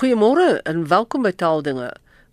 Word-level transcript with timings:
Goeiemôre 0.00 0.62
en 0.64 0.86
welkom 0.88 1.26
by 1.26 1.30
Taaldinge. 1.36 1.90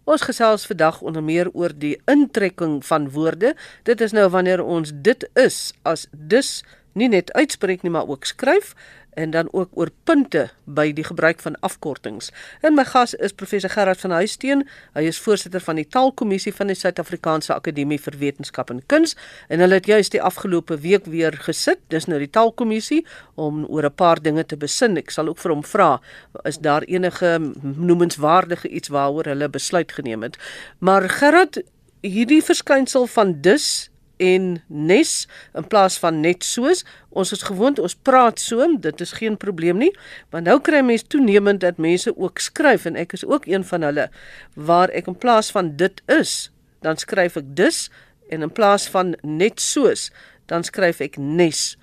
Ons 0.07 0.21
gesels 0.23 0.63
vandag 0.69 1.01
onder 1.03 1.19
meer 1.19 1.49
oor 1.51 1.73
die 1.75 1.97
intrekking 2.07 2.77
van 2.87 3.09
woorde. 3.11 3.49
Dit 3.83 3.99
is 3.99 4.13
nou 4.15 4.29
wanneer 4.31 4.63
ons 4.63 4.93
dit 5.03 5.25
is 5.35 5.57
as 5.83 6.05
dus 6.15 6.61
nie 6.95 7.09
net 7.11 7.33
uitspreek 7.35 7.83
nie, 7.83 7.91
maar 7.91 8.07
ook 8.07 8.23
skryf 8.23 8.71
en 9.17 9.31
dan 9.33 9.47
ook 9.51 9.69
oor 9.73 9.89
punte 10.03 10.43
by 10.63 10.91
die 10.93 11.03
gebruik 11.03 11.39
van 11.41 11.55
afkortings. 11.65 12.29
En 12.61 12.75
my 12.77 12.85
gas 12.85 13.15
is 13.17 13.33
professor 13.33 13.71
Gerard 13.73 14.01
van 14.03 14.13
Huisteen. 14.13 14.61
Hy 14.93 15.07
is 15.09 15.19
voorsitter 15.25 15.63
van 15.63 15.79
die 15.79 15.87
Taalkommissie 15.89 16.53
van 16.53 16.69
die 16.69 16.77
Suid-Afrikaanse 16.77 17.55
Akademie 17.55 17.97
vir 18.01 18.19
Wetenskap 18.21 18.69
en 18.73 18.83
Kuns 18.85 19.15
en 19.49 19.63
hulle 19.63 19.79
het 19.79 19.89
juist 19.89 20.13
die 20.13 20.21
afgelope 20.21 20.77
week 20.83 21.09
weer 21.09 21.33
gesit, 21.47 21.81
dis 21.93 22.05
nou 22.05 22.19
die 22.21 22.29
Taalkommissie 22.29 23.01
om 23.35 23.65
oor 23.65 23.89
'n 23.89 23.95
paar 23.95 24.21
dinge 24.21 24.45
te 24.45 24.57
besin. 24.57 24.97
Ek 24.97 25.09
sal 25.09 25.27
ook 25.27 25.37
vir 25.37 25.51
hom 25.51 25.63
vra, 25.63 26.01
is 26.43 26.57
daar 26.57 26.83
enige 26.83 27.39
noemenswaardige 27.61 28.69
iets 28.69 28.87
waaroor 28.87 29.25
hulle 29.25 29.49
besluit 29.49 29.91
geneem 29.91 30.23
het? 30.23 30.37
Maar 30.79 31.09
Gerard, 31.09 31.61
hierdie 32.01 32.43
verskynsel 32.43 33.07
van 33.07 33.41
dus 33.41 33.89
en 34.17 34.57
nes 34.67 35.13
in 35.57 35.67
plaas 35.67 35.99
van 36.01 36.21
net 36.21 36.43
soos 36.43 36.83
ons 37.09 37.31
is 37.31 37.45
gewoond 37.49 37.79
ons 37.79 37.95
praat 37.95 38.39
so 38.39 38.65
dit 38.87 39.01
is 39.01 39.13
geen 39.19 39.37
probleem 39.37 39.77
nie 39.77 39.91
maar 40.31 40.45
nou 40.45 40.59
kry 40.59 40.81
mense 40.81 41.07
toenemend 41.07 41.61
dat 41.61 41.77
mense 41.77 42.13
ook 42.17 42.39
skryf 42.39 42.85
en 42.85 42.95
ek 42.95 43.13
is 43.13 43.25
ook 43.25 43.47
een 43.47 43.65
van 43.67 43.85
hulle 43.87 44.09
waar 44.55 44.89
ek 44.89 45.07
in 45.07 45.17
plaas 45.17 45.51
van 45.51 45.75
dit 45.77 46.01
is 46.19 46.49
dan 46.81 46.97
skryf 46.97 47.37
ek 47.37 47.55
dus 47.57 47.87
en 48.29 48.41
in 48.41 48.51
plaas 48.51 48.87
van 48.91 49.15
net 49.23 49.61
soos 49.63 50.09
dan 50.47 50.63
skryf 50.63 51.01
ek 51.03 51.17
nes. 51.19 51.75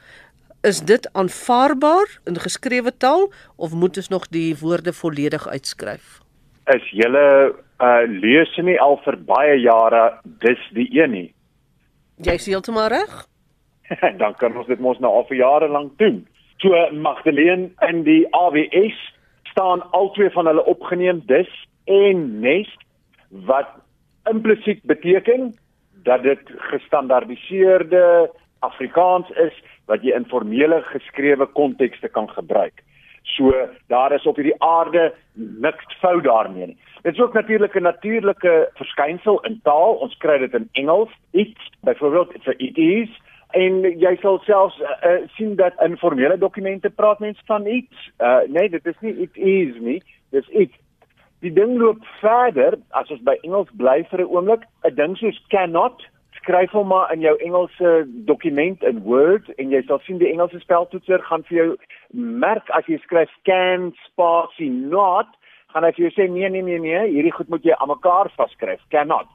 Is 0.65 0.81
dit 0.89 1.09
aanvaarbaar 1.13 2.09
in 2.29 2.41
geskrewe 2.41 2.93
taal 2.97 3.29
of 3.57 3.77
moet 3.77 4.01
ons 4.01 4.09
nog 4.09 4.29
die 4.33 4.57
woorde 4.61 4.93
volledig 4.97 5.49
uitskryf? 5.49 6.21
Is 6.73 6.89
julle 6.97 7.27
uh 7.83 8.05
lees 8.09 8.53
nie 8.63 8.79
al 8.81 8.97
vir 9.05 9.17
baie 9.29 9.57
jare 9.61 10.05
dis 10.41 10.61
die 10.77 10.87
een 10.95 11.11
nie 11.11 11.31
Jy 12.23 12.37
is 12.39 12.47
heeltemal 12.47 12.89
reg. 12.93 13.15
dan 14.23 14.35
kan 14.39 14.57
ons 14.57 14.69
dit 14.71 14.81
mos 14.81 14.99
nou 15.03 15.11
al 15.13 15.27
vir 15.29 15.41
jare 15.41 15.69
lank 15.69 15.99
doen. 15.99 16.23
So 16.63 16.71
Magdalene 16.95 17.73
in 17.89 18.05
die 18.07 18.23
AWS 18.37 18.99
staan 19.51 19.83
albei 19.97 20.31
van 20.35 20.47
hulle 20.51 20.65
opgeneem 20.71 21.23
dis 21.27 21.51
en 21.91 22.25
nest 22.41 22.81
wat 23.49 23.69
implisiet 24.31 24.83
beteken 24.89 25.53
dat 26.07 26.23
dit 26.23 26.55
gestandaardiseerde 26.71 28.31
Afrikaans 28.65 29.29
is 29.45 29.57
wat 29.91 30.05
jy 30.05 30.15
in 30.17 30.29
formele 30.31 30.81
geskrewe 30.89 31.47
kontekste 31.59 32.09
kan 32.09 32.31
gebruik. 32.31 32.81
So 33.25 33.53
daar 33.89 34.13
is 34.13 34.27
op 34.27 34.37
hierdie 34.37 34.63
aarde 34.63 35.15
niks 35.35 35.99
fout 35.99 36.25
daarmee 36.25 36.67
nie. 36.67 36.79
Dit 37.03 37.15
is 37.15 37.21
ook 37.21 37.33
natuurlik 37.33 37.75
'n 37.75 37.83
natuurlike 37.83 38.71
verskynsel 38.75 39.41
in 39.41 39.61
taal. 39.63 39.95
Ons 39.95 40.17
kry 40.17 40.39
dit 40.39 40.55
in 40.55 40.69
Engels. 40.73 41.11
Iets, 41.31 41.71
byvoorbeeld 41.81 42.33
vir 42.43 42.55
it 42.57 42.77
is 42.79 43.11
en 43.51 43.83
jy 43.83 44.17
sal 44.21 44.39
selfs 44.39 44.81
uh, 44.81 45.11
uh, 45.11 45.29
sien 45.37 45.55
dat 45.57 45.73
in 45.83 45.97
formele 45.97 46.39
dokumente 46.39 46.91
praat 46.91 47.19
mense 47.19 47.43
van 47.47 47.67
iets. 47.67 48.11
Uh, 48.19 48.39
nee, 48.49 48.69
dit 48.69 48.87
is 48.87 48.99
nie 49.01 49.15
it 49.27 49.37
is 49.37 49.79
nie. 49.81 50.03
Dis 50.31 50.49
iets. 50.49 50.75
Die 51.39 51.53
ding 51.53 51.79
loop 51.79 52.05
verder 52.21 52.79
as 52.91 53.11
ons 53.11 53.23
by 53.23 53.37
Engels 53.43 53.71
bly 53.73 54.03
vir 54.11 54.21
'n 54.21 54.31
oomblik. 54.31 54.63
'n 54.83 54.95
Ding 54.95 55.17
soos 55.17 55.45
cannot 55.49 56.03
skryf 56.45 56.75
hom 56.77 56.91
maar 56.93 57.13
in 57.13 57.25
jou 57.25 57.35
Engelse 57.41 57.93
dokument 58.29 58.83
in 58.85 59.01
Word 59.07 59.49
en 59.57 59.73
jy 59.73 59.81
sal 59.89 60.01
sien 60.05 60.21
die 60.21 60.29
Engelse 60.29 60.61
speltoetser 60.61 61.23
gaan 61.25 61.45
vir 61.49 61.57
jou 61.57 61.69
merk 62.45 62.69
as 62.77 62.85
jy 62.91 62.99
skryf 63.05 63.33
can 63.49 63.93
spasie 64.05 64.69
not 64.71 65.31
gaan 65.73 65.87
hy 65.89 65.93
vir 65.97 66.07
jou 66.07 66.13
sê 66.15 66.27
nee 66.31 66.51
nee 66.53 66.63
nee 66.67 66.83
nee 66.83 67.07
hierdie 67.15 67.33
goed 67.35 67.49
moet 67.53 67.65
jy 67.65 67.77
aan 67.79 67.91
mekaar 67.91 68.31
vaskryf 68.37 68.83
cannot. 68.93 69.31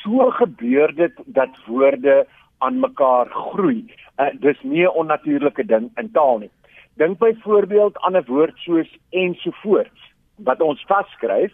So 0.00 0.30
gebeur 0.38 0.94
dit 0.96 1.20
dat 1.36 1.52
woorde 1.66 2.22
aan 2.64 2.80
mekaar 2.80 3.28
groei. 3.34 3.84
Uh, 4.18 4.30
dis 4.40 4.58
nie 4.62 4.86
'n 4.86 4.96
onnatuurlike 5.02 5.66
ding 5.66 5.90
in 6.00 6.10
taal 6.16 6.38
nie. 6.38 6.50
Dink 6.96 7.18
byvoorbeeld 7.18 7.98
aan 8.00 8.16
'n 8.16 8.24
woord 8.26 8.56
soos 8.64 8.88
ensovoorts 9.10 10.00
wat 10.38 10.60
ons 10.60 10.82
vaskryf 10.88 11.52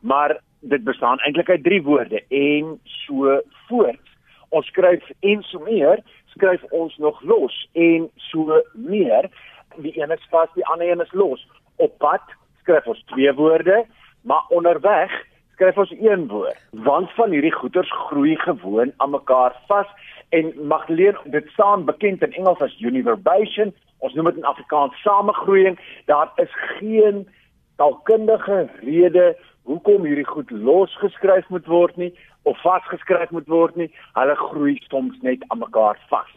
maar 0.00 0.40
dit 0.60 0.84
bestaan 0.84 1.18
eintlik 1.18 1.50
uit 1.50 1.62
drie 1.62 1.82
woorde 1.82 2.22
en 2.28 2.78
so 2.84 3.40
voort 3.68 4.15
ons 4.56 4.72
skryf 4.72 5.04
en 5.20 5.44
so 5.50 5.60
meer 5.66 6.02
skryf 6.36 6.64
ons 6.76 6.96
nog 7.00 7.20
los 7.24 7.54
en 7.72 8.10
so 8.30 8.62
meer. 8.74 9.30
Die 9.76 9.94
een 10.00 10.12
is 10.12 10.26
vas 10.32 10.52
die 10.54 10.66
ander 10.72 10.90
een 10.90 11.04
is 11.04 11.12
los. 11.12 11.46
Op 11.76 11.98
pad 12.02 12.34
skryf 12.64 12.86
ons 12.86 13.04
twee 13.12 13.32
woorde 13.36 13.84
maar 14.26 14.44
onderweg 14.48 15.12
skryf 15.52 15.76
ons 15.76 15.94
een 16.00 16.26
woord. 16.28 16.58
Want 16.70 17.10
van 17.10 17.30
hierdie 17.30 17.52
goeters 17.52 17.92
groei 17.92 18.36
gewoon 18.36 18.92
aan 18.96 19.10
mekaar 19.10 19.56
vas 19.66 19.86
en 20.28 20.52
Magdalene 20.66 21.18
dit 21.24 21.48
staan 21.48 21.84
bekend 21.84 22.22
in 22.22 22.32
Engels 22.32 22.60
as 22.60 22.80
univerbation. 22.80 23.74
Ons 23.98 24.14
noem 24.14 24.24
dit 24.24 24.36
in 24.36 24.44
Afrikaans 24.44 25.02
samegroeiing. 25.02 25.78
Daar 26.04 26.32
is 26.34 26.50
geen 26.52 27.28
taalkundige 27.76 28.68
rede 28.80 29.36
hoekom 29.66 30.06
hierdie 30.06 30.26
goed 30.28 30.50
losgeskryf 30.50 31.48
moet 31.48 31.66
word 31.66 31.96
nie 32.00 32.12
of 32.46 32.58
vasgeskryf 32.62 33.30
moet 33.34 33.48
word 33.50 33.76
nie. 33.76 33.90
Hulle 34.14 34.36
groei 34.38 34.76
soms 34.86 35.18
net 35.26 35.42
aan 35.50 35.62
mekaar 35.64 35.98
vas. 36.10 36.32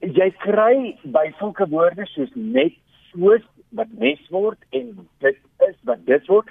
Jy 0.00 0.30
kry 0.42 0.74
by 1.14 1.28
sulke 1.38 1.68
woorde 1.70 2.06
soos 2.14 2.32
net 2.34 2.78
soos 3.12 3.44
wat 3.76 3.92
mes 4.00 4.20
word 4.32 4.60
en 4.76 4.92
dit 5.24 5.38
is 5.68 5.76
wat 5.88 6.00
dit 6.08 6.26
word 6.28 6.48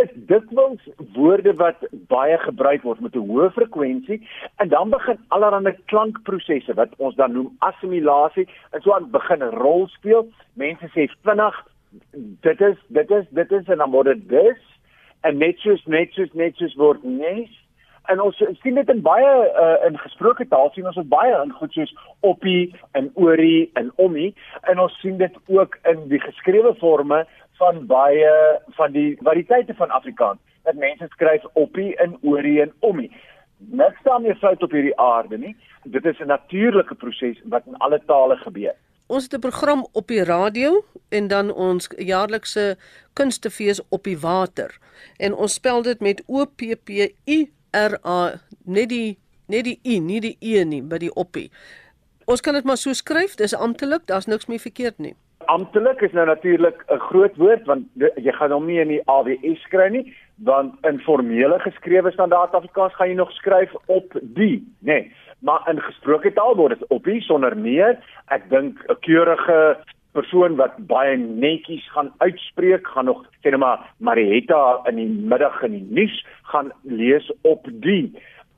is 0.00 0.12
dit 0.28 0.52
wels 0.56 0.84
woorde 1.16 1.52
wat 1.60 1.82
baie 2.12 2.38
gebruik 2.44 2.84
word 2.88 3.00
met 3.04 3.16
'n 3.16 3.28
hoë 3.28 3.50
frekwensie 3.56 4.20
en 4.56 4.68
dan 4.68 4.90
begin 4.90 5.18
allerlei 5.28 5.74
klankprosesse 5.92 6.74
wat 6.74 6.94
ons 6.96 7.16
dan 7.16 7.32
noem 7.32 7.56
assimilasie 7.58 8.48
en 8.72 8.80
so 8.80 8.92
aan 8.92 9.10
begin 9.10 9.42
rol 9.42 9.88
speel. 9.88 10.28
Mense 10.54 10.88
sê 10.94 11.08
vinnig 11.24 11.56
dit 12.46 12.60
is 12.60 12.78
dit 12.88 13.10
is 13.10 13.26
dit 13.30 13.52
is 13.52 13.68
en 13.68 13.78
dan 13.78 13.90
word 13.90 14.06
dit 14.06 14.28
dis 14.28 14.71
en 15.22 15.38
net 15.38 15.58
soos 15.64 15.82
net 15.86 16.14
soos 16.16 16.32
net 16.38 16.56
soos 16.60 16.74
word 16.80 17.04
nes. 17.04 17.50
En 18.10 18.20
ons 18.20 18.38
sien 18.62 18.74
dit 18.74 18.88
in 18.90 19.02
baie 19.02 19.32
uh, 19.62 19.76
in 19.86 19.98
gesproke 20.02 20.46
taal 20.50 20.72
sien 20.74 20.88
ons 20.90 20.98
dit 20.98 21.10
baie 21.10 21.34
in 21.38 21.52
goed 21.58 21.74
soos 21.76 21.92
oppie 22.26 22.72
en 22.98 23.10
oorie 23.14 23.70
en 23.78 23.92
ommie 24.02 24.32
en 24.70 24.82
ons 24.82 24.96
sien 25.00 25.20
dit 25.20 25.36
ook 25.46 25.78
in 25.92 26.08
die 26.10 26.20
geskrewe 26.22 26.74
forme 26.80 27.22
van 27.60 27.84
baie 27.86 28.32
van 28.78 28.96
die 28.96 29.12
variëteite 29.22 29.78
van 29.78 29.94
Afrikaans 29.94 30.42
dat 30.66 30.80
mense 30.82 31.06
skryf 31.14 31.46
oppie 31.58 31.92
en 32.02 32.16
oorie 32.22 32.58
en 32.62 32.74
ommie 32.80 33.10
niks 33.70 34.02
daarmee 34.02 34.34
fout 34.34 34.62
op 34.62 34.72
hierdie 34.74 34.96
aarde 34.98 35.38
nie. 35.38 35.56
Dit 35.84 36.04
is 36.04 36.18
'n 36.18 36.26
natuurlike 36.26 36.94
proses 36.94 37.38
wat 37.44 37.66
in 37.66 37.76
alle 37.76 38.02
tale 38.06 38.36
gebeur 38.36 38.74
Ons 39.12 39.24
het 39.28 39.34
'n 39.34 39.48
program 39.48 39.86
op 39.92 40.06
die 40.08 40.24
radio 40.24 40.84
en 41.08 41.28
dan 41.28 41.54
ons 41.54 41.88
jaarlikse 41.96 42.76
kunstefees 43.12 43.80
op 43.88 44.04
die 44.04 44.18
water. 44.18 44.78
En 45.16 45.34
ons 45.34 45.52
spel 45.52 45.82
dit 45.82 46.00
met 46.00 46.22
O 46.26 46.44
P 46.46 46.60
P 46.84 46.88
I 47.24 47.50
R 47.70 47.98
A 48.06 48.32
net 48.64 48.88
die 48.88 49.18
net 49.46 49.64
die 49.64 49.78
i, 49.84 49.98
nie 49.98 50.20
die 50.20 50.36
e 50.40 50.64
nie, 50.64 50.82
by 50.82 50.98
die 50.98 51.14
oppie. 51.14 51.50
Ons 52.24 52.40
kan 52.40 52.54
dit 52.54 52.64
maar 52.64 52.76
so 52.76 52.92
skryf, 52.92 53.34
dis 53.34 53.54
amptelik, 53.54 54.06
daar's 54.06 54.26
niks 54.26 54.46
meer 54.46 54.58
verkeerd 54.58 54.98
nie. 54.98 55.14
Amptelik 55.38 56.00
is 56.00 56.12
nou 56.12 56.26
natuurlik 56.26 56.84
'n 56.88 56.98
groot 56.98 57.36
woord 57.36 57.66
want 57.66 57.86
jy 58.16 58.32
gaan 58.32 58.52
hom 58.52 58.66
nie 58.66 58.80
in 58.80 58.88
die 58.88 59.02
AWS 59.04 59.60
skryf 59.62 59.92
nie, 59.92 60.16
want 60.36 60.74
in 60.82 61.00
formele 61.00 61.58
geskrewe 61.58 62.12
standaard 62.12 62.54
Afrikaans 62.54 62.94
gaan 62.94 63.08
jy 63.08 63.14
nog 63.14 63.32
skryf 63.32 63.74
op 63.86 64.12
die, 64.22 64.64
nê. 64.80 64.92
Nee 64.92 65.12
maar 65.42 65.62
in 65.70 65.80
gesproke 65.80 66.32
taal 66.32 66.56
word 66.56 66.78
dit 66.78 66.88
op 66.94 67.04
hier 67.04 67.22
sonder 67.22 67.56
meer. 67.58 67.98
Ek 68.30 68.48
dink 68.50 68.78
'n 68.88 68.98
keurige 69.00 69.76
persoon 70.12 70.56
wat 70.56 70.76
baie 70.86 71.16
netjies 71.16 71.84
gaan 71.92 72.12
uitspreek, 72.18 72.86
gaan 72.86 73.04
nog 73.04 73.24
sê 73.42 73.50
net 73.50 73.58
maar 73.58 73.80
Marietta 73.98 74.80
in 74.90 74.96
die 74.96 75.08
middag 75.08 75.62
in 75.62 75.72
die 75.72 75.86
nuus 75.90 76.26
gaan 76.52 76.72
lees 76.82 77.30
op 77.42 77.66
die. 77.66 78.12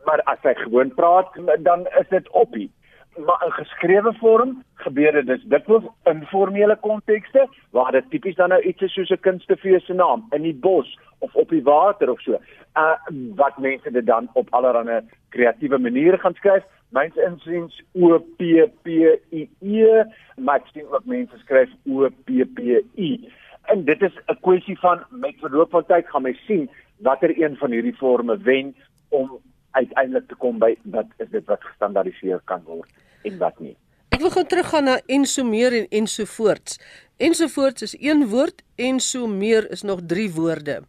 Maar 0.05 0.21
as 0.23 0.39
hy 0.43 0.55
gewoon 0.55 0.95
praat, 0.95 1.31
dan 1.59 1.87
is 2.01 2.09
dit 2.09 2.29
op 2.31 2.55
hier. 2.55 2.69
Maar 3.17 3.43
in 3.47 3.53
geskrewe 3.53 4.13
vorm 4.19 4.63
gebeur 4.75 5.13
dit 5.13 5.27
dis 5.27 5.43
dikwels 5.47 5.85
in 6.11 6.25
formele 6.27 6.77
kontekste 6.77 7.49
waar 7.71 7.93
dit 7.93 8.11
tipies 8.11 8.35
dan 8.35 8.49
nou 8.49 8.61
iets 8.63 8.83
is 8.83 8.93
soos 8.93 9.11
'n 9.11 9.21
kunstefees 9.21 9.85
se 9.87 9.95
naam 9.95 10.27
in 10.31 10.43
die 10.43 10.55
bos 10.55 10.99
of 11.19 11.35
op 11.35 11.49
die 11.49 11.63
water 11.63 12.11
of 12.11 12.21
so. 12.21 12.39
Uh 12.77 12.97
wat 13.35 13.59
mense 13.59 13.91
dit 13.91 14.07
dan 14.07 14.29
op 14.33 14.49
allerlei 14.51 15.01
kreatiewe 15.29 15.79
maniere 15.79 16.19
gaan 16.19 16.35
skryf. 16.35 16.65
Myns 16.89 17.17
insiens 17.17 17.83
O 17.93 18.19
P 18.19 18.43
P 18.83 18.87
I 19.33 19.49
E, 19.61 20.05
maar 20.37 20.57
ek 20.57 20.67
sien 20.73 20.87
ook 20.91 21.05
mense 21.05 21.39
skryf 21.39 21.71
O 21.87 22.09
P 22.25 22.45
P 22.55 22.59
I. 22.99 23.31
En 23.63 23.85
dit 23.85 24.03
is 24.03 24.15
'n 24.27 24.39
kwessie 24.41 24.79
van 24.79 25.05
met 25.11 25.35
verloop 25.39 25.71
van 25.71 25.87
tyd 25.87 26.09
gaan 26.09 26.23
mens 26.23 26.45
sien 26.47 26.71
watter 26.99 27.43
een 27.43 27.57
van 27.57 27.71
hierdie 27.71 27.97
forme 27.97 28.39
wen 28.39 28.75
om 29.09 29.41
uiteindelik 29.79 30.29
te 30.29 30.37
kom 30.41 30.59
by 30.63 30.75
wat 30.95 31.11
is 31.23 31.31
dit 31.33 31.47
wat 31.51 31.63
gestandaardiseer 31.71 32.43
kan 32.51 32.63
word 32.67 32.91
en 33.29 33.39
wat 33.39 33.59
nie. 33.61 33.77
Ek 34.15 34.23
wil 34.23 34.31
gou 34.31 34.45
teruggaan 34.47 34.87
na 34.87 34.99
enso 35.11 35.43
meer 35.47 35.75
en 35.75 35.89
ensovoorts. 35.91 36.79
ensovoorts 37.17 37.83
is 37.83 37.97
een 38.01 38.29
woord 38.31 38.63
en 38.77 39.01
so 39.01 39.27
meer 39.27 39.71
is 39.71 39.83
nog 39.83 40.01
3 40.07 40.31
woorde. 40.35 40.83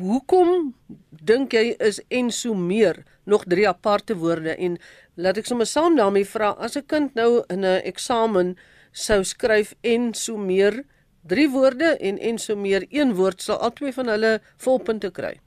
Hoekom 0.00 0.74
dink 1.10 1.52
jy 1.52 1.74
is 1.78 2.00
en 2.08 2.30
so 2.30 2.54
meer 2.54 3.02
nog 3.24 3.44
3 3.44 3.68
aparte 3.68 4.16
woorde 4.16 4.56
en 4.56 4.78
laat 5.14 5.36
ek 5.36 5.46
sommer 5.46 5.68
saam 5.68 5.96
daarmee 5.96 6.24
vra 6.24 6.54
as 6.56 6.76
'n 6.76 6.86
kind 6.86 7.14
nou 7.14 7.44
in 7.48 7.64
'n 7.64 7.84
eksamen 7.84 8.56
sou 8.92 9.22
skryf 9.24 9.74
en 9.82 10.14
so 10.14 10.36
meer 10.36 10.84
3 11.28 11.48
woorde 11.50 11.96
en 12.00 12.18
en 12.18 12.38
so 12.38 12.56
meer 12.56 12.86
een 12.88 13.14
woord 13.14 13.42
sal 13.42 13.58
albei 13.58 13.92
van 13.92 14.08
hulle 14.08 14.40
volpunte 14.56 15.10
kry. 15.10 15.40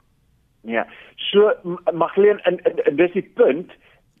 Ja. 0.66 0.86
So 1.16 1.52
Magleen 1.92 2.40
en, 2.40 2.58
en, 2.64 2.84
en 2.84 2.96
dis 2.96 3.12
die 3.12 3.30
punt, 3.34 3.72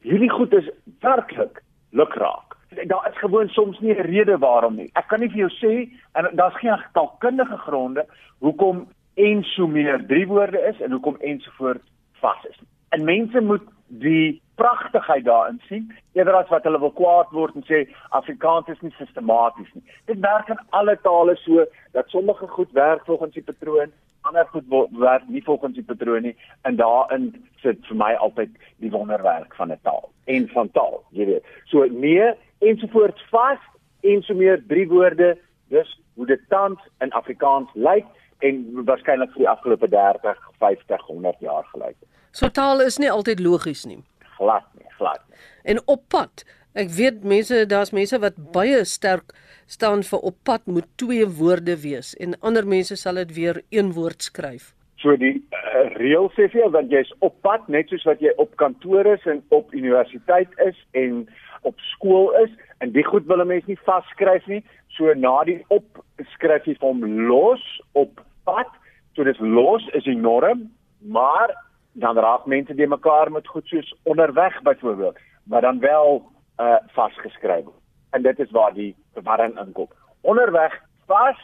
hierdie 0.06 0.30
goed 0.30 0.54
is 0.54 0.68
werklik 1.02 1.62
lukraak. 1.90 2.54
Daar 2.86 3.08
is 3.10 3.18
gewoon 3.18 3.48
soms 3.48 3.78
nie 3.80 3.94
'n 3.94 4.06
rede 4.06 4.38
waarom 4.38 4.74
nie. 4.74 4.90
Ek 4.92 5.08
kan 5.08 5.20
nie 5.20 5.30
vir 5.30 5.38
jou 5.38 5.50
sê 5.50 5.90
en 6.12 6.28
daar's 6.36 6.58
geen 6.58 6.84
taalkundige 6.92 7.56
gronde 7.56 8.06
hoekom 8.38 8.88
en 9.14 9.42
so 9.42 9.66
meer 9.66 10.06
drie 10.06 10.26
woorde 10.26 10.60
is 10.60 10.80
en 10.80 10.90
hoekom 10.90 11.16
ensovoorts 11.20 11.90
vas 12.12 12.44
is. 12.50 12.58
En 12.88 13.04
mense 13.04 13.40
moet 13.40 13.62
die 13.86 14.42
pragtigheid 14.54 15.24
daarin 15.24 15.60
sien 15.68 15.92
eerder 16.12 16.34
as 16.34 16.48
wat 16.48 16.64
hulle 16.64 16.80
wil 16.80 16.92
kwaad 16.92 17.30
word 17.30 17.54
en 17.54 17.64
sê 17.68 17.86
Afrikaans 18.08 18.68
is 18.68 18.80
nie 18.80 18.94
sistematies 18.98 19.72
nie. 19.74 19.84
Dit 20.04 20.18
werk 20.20 20.48
in 20.48 20.60
alle 20.70 20.98
tale 21.02 21.36
so 21.36 21.64
dat 21.92 22.08
sommige 22.08 22.46
goed 22.46 22.72
werk 22.72 23.04
volgens 23.04 23.34
die 23.34 23.42
patroon 23.42 23.92
ander 24.28 24.46
goed 24.52 24.90
werk 24.98 25.28
nie 25.28 25.42
volgens 25.44 25.74
die 25.74 25.84
patroon 25.84 26.22
nie. 26.22 26.36
En 26.68 26.76
daarin 26.76 27.30
sit 27.62 27.86
vir 27.88 27.96
my 27.96 28.12
altyd 28.14 28.50
die 28.84 28.90
wonderwerk 28.90 29.54
van 29.54 29.72
'n 29.72 29.80
taal 29.82 30.10
en 30.24 30.48
van 30.48 30.70
taal 30.70 31.02
jy 31.10 31.26
weet. 31.26 31.44
So 31.64 31.84
nee 31.84 32.34
ensovoorts 32.58 33.22
vas 33.30 33.62
en 34.00 34.22
so 34.22 34.34
meer 34.34 34.62
drie 34.66 34.88
woorde. 34.88 35.38
Dis 35.68 36.00
hoe 36.14 36.26
dit 36.26 36.40
tans 36.48 36.80
in 37.00 37.12
Afrikaans 37.12 37.70
lyk 37.74 38.06
en 38.38 38.84
waarskynlik 38.84 39.32
vir 39.32 39.44
die 39.44 39.48
afgelope 39.48 39.88
30 39.88 40.36
50 40.58 41.00
100 41.00 41.40
jaar 41.40 41.64
gelyk. 41.72 41.96
So 42.30 42.48
taal 42.48 42.80
is 42.80 42.98
nie 42.98 43.10
altyd 43.10 43.40
logies 43.40 43.84
nie. 43.84 44.02
Glad 44.36 44.64
nie 44.74 44.86
glad 44.96 45.20
nie. 45.28 45.36
En 45.62 45.80
op 45.86 46.02
pad 46.08 46.44
ek 46.76 46.90
weet 46.92 47.24
mense 47.24 47.64
daar's 47.70 47.92
mense 47.96 48.18
wat 48.20 48.36
baie 48.52 48.84
sterk 48.84 49.32
staan 49.66 50.02
vir 50.06 50.24
op 50.30 50.36
pad 50.44 50.66
moet 50.68 50.88
twee 51.00 51.26
woorde 51.38 51.76
wees 51.82 52.12
en 52.20 52.36
ander 52.40 52.68
mense 52.68 52.96
sal 53.00 53.20
dit 53.22 53.32
weer 53.38 53.62
een 53.74 53.94
woord 53.96 54.28
skryf. 54.28 54.74
So 55.00 55.16
die 55.20 55.34
uh, 55.38 55.88
reël 55.96 56.28
sê 56.36 56.48
vir 56.52 56.62
jou 56.62 56.70
dat 56.76 56.92
jy's 56.92 57.10
op 57.24 57.34
pad 57.46 57.66
net 57.72 57.90
soos 57.92 58.04
wat 58.08 58.22
jy 58.24 58.32
op 58.42 58.54
kantoor 58.60 59.08
is 59.16 59.24
en 59.28 59.42
op 59.56 59.72
universiteit 59.76 60.52
is 60.66 60.78
en 61.00 61.24
op 61.68 61.80
skool 61.92 62.32
is 62.44 62.52
en 62.84 62.92
die 62.92 63.04
goed 63.04 63.26
wil 63.26 63.40
'n 63.40 63.48
mens 63.48 63.66
nie 63.66 63.80
vasskryf 63.88 64.46
nie. 64.46 64.62
So 64.96 65.12
na 65.14 65.44
die 65.44 65.64
op 65.68 66.04
skryf 66.36 66.64
jy 66.68 66.76
hom 66.80 67.04
los 67.28 67.64
op 67.92 68.20
pad. 68.44 68.68
So 69.14 69.24
dis 69.24 69.40
los 69.40 69.88
is 69.94 70.04
die 70.04 70.16
norm, 70.16 70.68
maar 71.00 71.54
dan 71.92 72.16
raak 72.16 72.46
mense 72.46 72.74
die 72.74 72.86
mekaar 72.86 73.32
met 73.32 73.48
goed 73.48 73.66
soos 73.66 73.94
onderweg 74.04 74.62
byvoorbeeld, 74.62 75.16
maar 75.44 75.60
dan 75.60 75.80
wel 75.80 76.22
uh 76.62 76.78
vasgeskryf 76.96 77.64
word 77.64 77.82
en 78.16 78.22
dit 78.22 78.38
is 78.38 78.50
waar 78.50 78.72
die 78.74 78.94
verwarring 79.12 79.58
inkom. 79.60 79.88
Onderweg 80.20 80.72
vas 81.06 81.40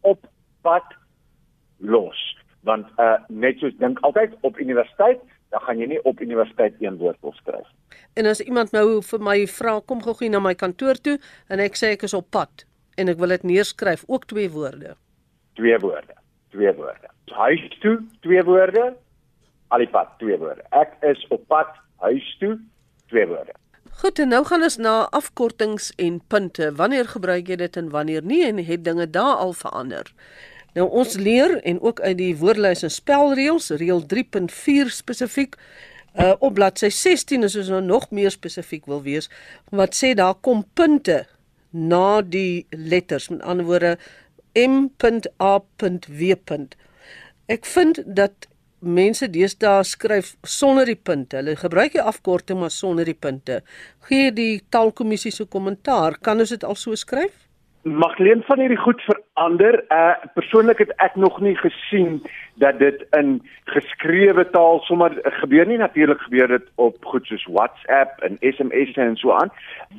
op 0.00 0.24
pad 0.62 0.94
los. 1.76 2.20
Want 2.60 2.86
uh 2.96 3.18
net 3.28 3.58
soos 3.58 3.76
dink 3.78 4.00
altyd 4.00 4.34
op 4.40 4.58
universiteit, 4.58 5.20
dan 5.52 5.60
gaan 5.60 5.78
jy 5.78 5.86
nie 5.92 6.02
op 6.08 6.20
universiteit 6.20 6.78
een 6.80 6.96
woord 6.96 7.20
wil 7.20 7.34
skryf. 7.36 7.68
En 8.16 8.26
as 8.26 8.40
iemand 8.40 8.72
nou 8.72 9.02
vir 9.04 9.20
my 9.20 9.38
vra 9.46 9.78
kom 9.86 10.02
gou 10.02 10.14
gou 10.16 10.30
na 10.32 10.40
my 10.40 10.54
kantoor 10.54 11.00
toe 11.00 11.18
en 11.52 11.60
ek 11.60 11.76
sê 11.76 11.92
ek 11.96 12.06
is 12.08 12.16
op 12.16 12.30
pad 12.30 12.64
en 13.00 13.08
ek 13.08 13.20
wil 13.20 13.32
dit 13.32 13.44
neerskryf, 13.48 14.04
ook 14.06 14.26
twee 14.28 14.50
woorde. 14.52 14.96
Twee 15.56 15.78
woorde. 15.80 16.16
Twee 16.52 16.72
woorde. 16.76 17.08
Huis 17.32 17.62
toe, 17.80 17.96
twee 18.20 18.42
woorde. 18.44 18.92
Alipad, 19.72 20.12
twee 20.20 20.36
woorde. 20.36 20.64
Ek 20.76 20.92
is 21.08 21.24
op 21.32 21.46
pad 21.48 21.72
huis 22.04 22.36
toe, 22.40 22.58
twee 23.08 23.24
woorde. 23.26 23.56
Goed, 24.02 24.18
en 24.18 24.32
nou 24.34 24.40
gaan 24.42 24.64
ons 24.66 24.76
na 24.82 24.92
afkortings 25.14 25.92
en 26.02 26.16
punte. 26.26 26.72
Wanneer 26.74 27.06
gebruik 27.12 27.46
jy 27.52 27.56
dit 27.60 27.76
en 27.78 27.90
wanneer 27.92 28.24
nie 28.26 28.40
en 28.42 28.58
het 28.58 28.82
dinge 28.82 29.04
daar 29.14 29.36
al 29.44 29.52
verander? 29.54 30.08
Nou 30.74 30.88
ons 30.90 31.14
leer 31.14 31.54
en 31.62 31.78
ook 31.80 32.00
uit 32.00 32.18
die 32.18 32.32
woordelys 32.40 32.82
en 32.82 32.90
spelreëls, 32.90 33.70
reël 33.78 34.02
3.4 34.14 34.90
spesifiek, 34.90 35.54
uh 36.18 36.34
op 36.42 36.58
bladsy 36.58 36.90
16 36.90 37.46
is 37.46 37.54
ons 37.62 37.70
nou 37.70 37.78
nog 37.84 38.10
meer 38.10 38.34
spesifiek 38.34 38.90
wil 38.90 39.04
wees 39.06 39.30
wat 39.70 39.94
sê 39.94 40.10
daar 40.18 40.34
kom 40.34 40.66
punte 40.74 41.22
na 41.70 42.22
die 42.26 42.66
letters, 42.74 43.30
met 43.30 43.46
ander 43.46 43.70
woorde 43.70 43.98
M.A.W. 44.58 46.34
Ek 47.46 47.70
vind 47.78 48.02
dat 48.06 48.50
mense 48.82 49.28
deesdae 49.30 49.84
skryf 49.86 50.34
sonder 50.42 50.86
die 50.90 50.98
punte. 50.98 51.38
Hulle 51.38 51.56
gebruik 51.56 51.94
die 51.94 52.02
afkorting 52.02 52.60
maar 52.60 52.74
sonder 52.74 53.06
die 53.06 53.18
punte. 53.18 53.62
Gee 54.08 54.32
die 54.34 54.62
taalkommissie 54.70 55.32
se 55.32 55.46
kommentaar. 55.46 56.18
Kan 56.20 56.42
ons 56.42 56.50
dit 56.54 56.64
al 56.64 56.76
so 56.76 56.94
skryf? 56.98 57.32
Mag 57.82 58.14
leen 58.18 58.44
van 58.46 58.60
hierdie 58.62 58.78
goed 58.78 59.00
verander. 59.02 59.80
Uh 59.90 60.14
persoonlik 60.34 60.78
het 60.78 60.92
ek 61.02 61.16
nog 61.16 61.40
nie 61.40 61.56
gesien 61.58 62.20
dat 62.62 62.78
dit 62.78 63.02
in 63.18 63.40
geskrewe 63.74 64.44
taal 64.50 64.78
sommer 64.86 65.16
gebeur 65.40 65.66
nie. 65.66 65.78
Natuurlik 65.78 66.20
gebeur 66.28 66.48
dit 66.48 66.68
op 66.74 67.04
goed 67.04 67.26
soos 67.26 67.46
WhatsApp 67.50 68.22
en 68.22 68.38
SMS 68.40 68.94
en 68.94 69.16
so 69.16 69.32
aan. 69.34 69.50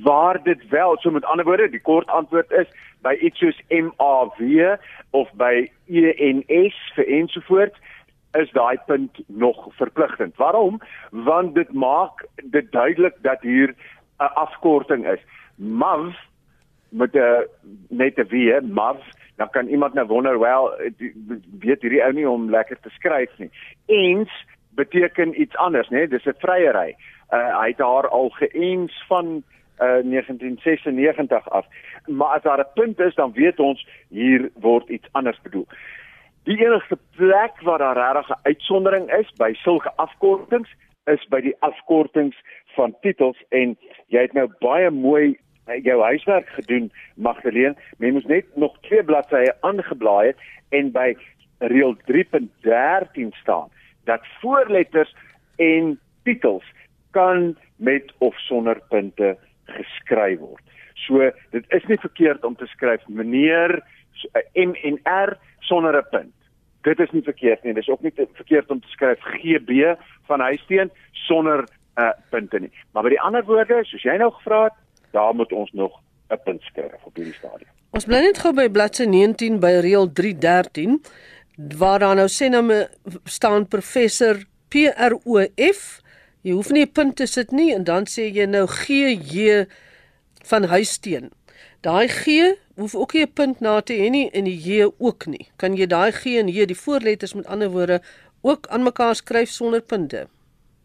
Waar 0.03 0.39
dit 0.43 0.63
wel, 0.69 0.95
so 0.99 1.11
met 1.11 1.25
ander 1.25 1.45
woorde, 1.45 1.69
die 1.69 1.83
kort 1.83 2.07
antwoord 2.07 2.51
is 2.51 2.71
by 3.03 3.17
iets 3.19 3.39
soos 3.39 3.59
MAW 3.67 4.77
of 5.11 5.27
by 5.35 5.67
ENS 5.91 6.79
vir 6.95 7.07
ensovoorts 7.19 7.79
is 8.33 8.51
daai 8.51 8.77
punt 8.85 9.19
nog 9.27 9.67
verpligtend. 9.75 10.35
Waarom? 10.35 10.79
Want 11.09 11.55
dit 11.55 11.73
maak 11.73 12.25
dit 12.43 12.71
duidelik 12.71 13.15
dat 13.21 13.41
hier 13.41 13.75
'n 14.19 14.33
afkorting 14.33 15.07
is. 15.07 15.19
MAV 15.55 16.15
met 16.89 17.15
'n 17.15 17.47
net 17.89 18.17
'n 18.17 18.27
W, 18.29 18.61
MAV, 18.61 18.99
dan 19.35 19.49
kan 19.49 19.67
iemand 19.67 19.93
nou 19.93 20.07
wonder, 20.07 20.39
wel, 20.39 20.71
weet 21.59 21.81
hierdie 21.81 22.03
ou 22.03 22.13
nie 22.13 22.29
om 22.29 22.49
lekker 22.49 22.79
te 22.79 22.89
skryf 22.89 23.37
nie. 23.37 23.51
Eens 23.85 24.45
beteken 24.69 25.41
iets 25.41 25.55
anders, 25.55 25.89
né? 25.89 26.07
Dis 26.07 26.25
'n 26.25 26.33
vryery. 26.37 26.95
Uh, 27.33 27.59
hy 27.59 27.67
het 27.67 27.79
haar 27.79 28.07
al 28.09 28.29
geëens 28.29 29.03
van 29.07 29.43
uh 29.81 30.03
1996 30.03 31.49
af. 31.49 31.65
Maar 32.05 32.27
as 32.27 32.41
daar 32.41 32.59
'n 32.59 32.73
punt 32.73 32.99
is, 32.99 33.15
dan 33.15 33.31
weet 33.33 33.59
ons 33.59 33.87
hier 34.09 34.49
word 34.53 34.89
iets 34.89 35.07
anders 35.11 35.41
bedoel. 35.41 35.67
Die 36.43 36.57
enigste 36.59 36.97
plek 37.15 37.61
waar 37.61 37.77
daar 37.77 37.95
regtig 37.95 38.29
'n 38.29 38.39
uitsondering 38.43 39.11
is 39.13 39.31
by 39.37 39.53
sulke 39.53 39.91
afkortings 39.95 40.69
is 41.05 41.25
by 41.29 41.41
die 41.41 41.55
afkortings 41.59 42.35
van 42.75 42.95
titels 43.01 43.39
en 43.49 43.77
jy 44.07 44.21
het 44.21 44.33
nou 44.33 44.47
baie 44.59 44.89
mooi 44.89 45.39
jou 45.83 46.01
huiswerk 46.01 46.47
gedoen 46.47 46.91
Magdalene. 47.15 47.75
Mens 47.97 48.13
moet 48.13 48.27
net 48.27 48.55
nog 48.55 48.77
twee 48.81 49.03
bladsye 49.03 49.55
aangeblaai 49.61 50.27
het 50.27 50.37
en 50.69 50.91
by 50.91 51.15
reël 51.59 51.95
3.13 52.11 53.31
staan 53.41 53.69
dat 54.03 54.21
voorletters 54.41 55.15
en 55.55 55.99
titels 56.23 56.65
kan 57.11 57.57
met 57.75 58.13
of 58.17 58.39
sonder 58.39 58.81
punte 58.89 59.37
geskryf 59.65 60.39
word. 60.39 60.63
So 60.93 61.31
dit 61.51 61.65
is 61.67 61.85
nie 61.85 61.99
verkeerd 61.99 62.43
om 62.43 62.55
te 62.55 62.65
skryf 62.65 63.07
meneer 63.07 63.81
M 64.53 64.73
en 64.83 64.99
R 65.03 65.37
sonder 65.59 65.97
'n 65.97 66.09
punt. 66.09 66.42
Dit 66.83 66.99
is 66.99 67.11
nie 67.11 67.23
verkeerd 67.23 67.63
nie. 67.63 67.73
Dis 67.73 67.89
ook 67.89 68.01
nie 68.01 68.13
verkeerd 68.15 68.71
om 68.71 68.81
te 68.81 68.87
skryf 68.87 69.19
GB 69.39 69.95
van 70.27 70.39
Huisteen 70.39 70.91
sonder 71.11 71.63
'n 71.95 72.01
uh, 72.01 72.11
punte 72.29 72.59
nie. 72.59 72.71
Maar 72.91 73.03
by 73.03 73.09
die 73.09 73.21
ander 73.21 73.45
woorde, 73.45 73.83
soos 73.85 74.03
jy 74.03 74.17
nou 74.17 74.31
gevra 74.31 74.63
het, 74.63 74.73
daar 75.11 75.35
moet 75.35 75.51
ons 75.51 75.71
nog 75.71 75.99
'n 76.29 76.41
punt 76.43 76.61
skryf 76.61 77.03
op 77.03 77.15
hierdie 77.15 77.33
stadium. 77.33 77.69
Ons 77.93 78.05
bly 78.05 78.23
net 78.25 78.39
gou 78.41 78.53
by 78.53 78.69
bladsy 78.69 79.05
19 79.05 79.59
by 79.59 79.79
reël 79.85 80.07
313 80.11 81.01
waar 81.77 81.99
daar 81.99 82.15
nou 82.15 82.27
sê 82.27 82.49
nou 82.49 82.65
staan 83.23 83.67
professor 83.67 84.41
PROF. 84.73 86.01
Jy 86.41 86.51
hoef 86.51 86.71
nie 86.71 86.85
'n 86.85 86.91
punt 86.91 87.15
te 87.15 87.25
sit 87.25 87.51
nie 87.51 87.73
en 87.73 87.83
dan 87.83 88.03
sê 88.05 88.33
jy 88.33 88.45
nou 88.45 88.65
GJ 88.67 89.65
van 90.43 90.63
Huisteen. 90.63 91.31
Daai 91.81 92.07
G 92.07 92.55
hoef 92.75 92.95
ook 92.95 93.13
nie 93.13 93.25
'n 93.25 93.33
punt 93.33 93.59
na 93.59 93.81
te 93.81 93.93
hê 93.93 94.09
nie 94.09 94.29
en 94.31 94.43
die 94.43 94.57
J 94.57 94.91
ook 94.97 95.25
nie. 95.25 95.47
Kan 95.55 95.75
jy 95.75 95.87
daai 95.87 96.11
G 96.11 96.25
en 96.25 96.47
J 96.47 96.65
die 96.65 96.81
voorletters 96.83 97.33
met 97.33 97.47
ander 97.47 97.69
woorde 97.69 98.01
ook 98.41 98.67
aan 98.67 98.83
mekaar 98.83 99.15
skryf 99.15 99.49
sonder 99.49 99.81
punte? 99.81 100.27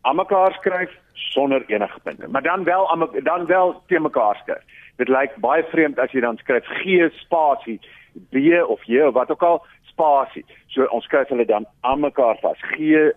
Aan 0.00 0.16
mekaar 0.16 0.52
skryf 0.52 0.90
sonder 1.12 1.64
enige 1.66 2.00
punte, 2.00 2.28
maar 2.28 2.42
dan 2.42 2.64
wel 2.64 2.90
aan 2.90 3.08
dan 3.22 3.46
wel 3.46 3.82
te 3.86 4.00
mekaar 4.00 4.36
skryf. 4.36 4.64
Dit 4.96 5.08
lyk 5.08 5.36
baie 5.36 5.62
vreemd 5.62 5.98
as 5.98 6.10
jy 6.10 6.20
dan 6.20 6.36
skryf 6.36 6.64
G 6.64 7.10
spasie 7.12 7.80
B 8.30 8.36
of 8.66 8.84
J 8.84 9.00
of 9.00 9.14
wat 9.14 9.30
ook 9.30 9.42
al 9.42 9.64
spasie. 9.82 10.44
So 10.66 10.84
ons 10.84 11.04
skryf 11.04 11.28
hulle 11.28 11.44
dan 11.44 11.66
aan 11.80 12.00
mekaar 12.00 12.38
vas. 12.40 12.58
G 12.60 13.12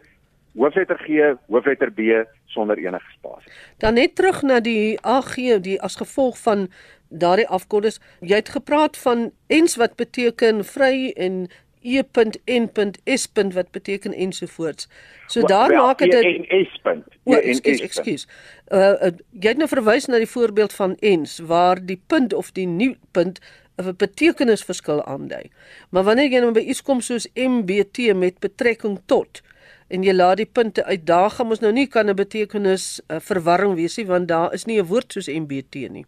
hoofletter 0.56 0.98
G, 0.98 1.36
hoofletter 1.48 1.92
B 1.92 2.28
sonder 2.46 2.78
enige 2.78 3.12
spasie. 3.18 3.52
Dan 3.78 3.94
net 3.94 4.16
terug 4.16 4.42
na 4.42 4.60
die 4.60 5.00
AG, 5.02 5.36
die 5.64 5.78
as 5.82 5.96
gevolg 5.96 6.40
van 6.44 6.68
daardie 7.12 7.48
afkodes. 7.48 8.00
Jy 8.20 8.36
het 8.36 8.50
gepraat 8.50 8.98
van 8.98 9.32
ens 9.48 9.76
wat 9.76 9.96
beteken 9.96 10.64
vry 10.66 11.12
en 11.16 11.48
e.n.s. 11.82 13.28
wat 13.54 13.72
beteken 13.72 14.14
ensovoorts. 14.14 14.88
So 15.28 15.42
daar 15.42 15.70
well, 15.70 15.78
maak 15.78 15.98
dit 15.98 16.14
en 16.14 16.66
s. 16.66 16.82
O, 17.24 17.34
ekskuus, 17.34 17.82
ekskuus. 17.82 18.28
Uh, 18.68 18.80
uh 18.80 19.12
jy 19.32 19.54
het 19.54 19.58
nou 19.58 19.68
verwys 19.70 20.06
na 20.06 20.20
die 20.22 20.30
voorbeeld 20.30 20.74
van 20.74 20.96
ens 21.00 21.40
waar 21.40 21.82
die 21.86 22.02
punt 22.08 22.34
of 22.34 22.52
die 22.52 22.68
nuwe 22.68 22.98
punt 23.12 23.40
'n 23.82 23.96
betekenisverskil 23.98 25.04
aandui. 25.04 25.50
Maar 25.90 26.04
wanneer 26.04 26.32
jy 26.32 26.40
nou 26.40 26.52
by 26.52 26.60
iets 26.60 26.82
kom 26.82 27.02
soos 27.02 27.28
MBT 27.34 28.14
met 28.14 28.40
betrekking 28.40 29.00
tot 29.06 29.42
en 29.88 30.04
jy 30.04 30.14
laat 30.14 30.38
die 30.38 30.46
punte 30.46 30.84
uit, 30.84 31.06
daar 31.06 31.30
gaan 31.30 31.50
ons 31.50 31.60
nou 31.60 31.72
nie 31.72 31.88
kan 31.88 32.10
'n 32.10 32.16
betekenis 32.16 33.02
uh, 33.08 33.20
verwarring 33.20 33.76
wees 33.76 33.98
nie 33.98 34.06
want 34.06 34.28
daar 34.28 34.54
is 34.54 34.66
nie 34.66 34.80
'n 34.80 34.86
woord 34.86 35.14
soos 35.14 35.28
MBT 35.28 35.90
nie. 35.90 36.06